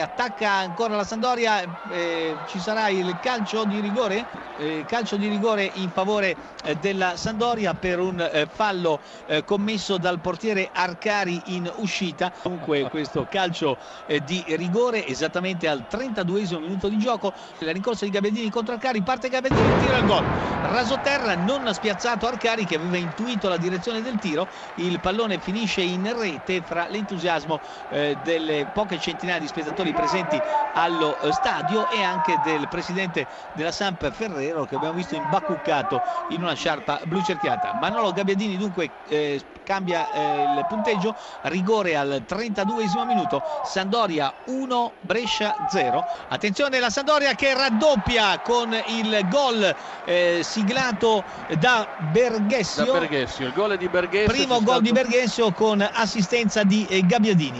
Attacca 0.00 0.50
ancora 0.52 0.96
la 0.96 1.04
Sandoria, 1.04 1.62
eh, 1.90 2.36
ci 2.46 2.58
sarà 2.60 2.88
il 2.88 3.18
calcio 3.20 3.64
di 3.64 3.80
rigore, 3.80 4.24
eh, 4.58 4.84
calcio 4.86 5.16
di 5.16 5.28
rigore 5.28 5.70
in 5.74 5.90
favore 5.90 6.36
eh, 6.64 6.76
della 6.76 7.16
Sandoria 7.16 7.74
per 7.74 7.98
un 7.98 8.20
eh, 8.20 8.46
fallo 8.46 9.00
eh, 9.26 9.44
commesso 9.44 9.98
dal 9.98 10.20
portiere 10.20 10.70
Arcari 10.72 11.40
in 11.46 11.70
uscita. 11.76 12.32
Comunque 12.42 12.88
questo 12.90 13.26
calcio 13.28 13.76
eh, 14.06 14.20
di 14.24 14.44
rigore 14.48 15.06
esattamente 15.06 15.68
al 15.68 15.86
32 15.88 16.58
minuto 16.60 16.88
di 16.88 16.98
gioco. 16.98 17.32
La 17.58 17.72
rincorsa 17.72 18.04
di 18.04 18.10
Gabbiadini 18.10 18.50
contro 18.50 18.74
Arcari, 18.74 19.02
parte 19.02 19.28
Gabbiadini, 19.28 19.80
tira 19.80 19.98
il 19.98 20.06
gol. 20.06 20.24
Rasoterra 20.62 21.34
non 21.34 21.66
ha 21.66 21.72
spiazzato 21.72 22.26
Arcari 22.26 22.64
che 22.64 22.76
aveva 22.76 22.96
intuito 22.96 23.48
la 23.48 23.56
direzione 23.56 24.02
del 24.02 24.18
tiro, 24.18 24.48
il 24.76 25.00
pallone 25.00 25.38
finisce 25.38 25.80
in 25.80 26.12
rete 26.16 26.62
fra 26.62 26.86
l'entusiasmo 26.88 27.60
delle 28.22 28.66
poche 28.72 28.98
centinaia 28.98 29.38
di 29.38 29.46
spettatori 29.46 29.87
spettatori 29.88 29.92
presenti 29.92 30.40
allo 30.74 31.18
eh, 31.20 31.32
stadio 31.32 31.88
e 31.90 32.02
anche 32.02 32.38
del 32.44 32.68
presidente 32.68 33.26
della 33.54 33.72
Samp 33.72 34.10
Ferrero 34.10 34.64
che 34.64 34.76
abbiamo 34.76 34.94
visto 34.94 35.14
imbacuccato 35.14 36.00
in 36.30 36.42
una 36.42 36.54
sciarpa 36.54 37.00
blu 37.04 37.22
cerchiata. 37.22 37.76
Manolo 37.80 38.12
Gabbiadini 38.12 38.56
dunque 38.56 38.90
eh, 39.08 39.40
cambia 39.64 40.10
eh, 40.12 40.44
il 40.56 40.64
punteggio, 40.66 41.14
rigore 41.42 41.94
al 41.94 42.22
32 42.24 42.84
minuto, 43.06 43.42
Sandoria 43.64 44.32
1, 44.46 44.92
Brescia 45.02 45.66
0. 45.68 46.04
Attenzione 46.28 46.80
la 46.80 46.88
Sandoria 46.88 47.34
che 47.34 47.52
raddoppia 47.52 48.40
con 48.40 48.74
il 48.86 49.26
gol 49.28 49.74
eh, 50.06 50.40
siglato 50.42 51.22
da 51.58 51.86
Berghessio. 52.10 52.84
Da 52.86 52.98
Berghessio, 53.00 53.46
il 53.46 53.52
gol 53.52 53.76
di 53.76 53.88
Berghessio. 53.88 54.32
Primo 54.32 54.54
gol 54.54 54.64
stato... 54.64 54.80
di 54.80 54.92
Berghessio 54.92 55.52
con 55.52 55.86
assistenza 55.92 56.62
di 56.62 56.86
eh, 56.88 57.04
Gabbiadini. 57.04 57.56